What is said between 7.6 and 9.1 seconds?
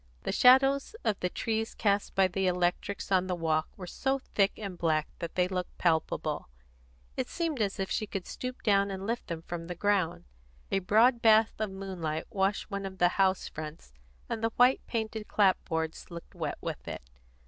as if she could stoop down and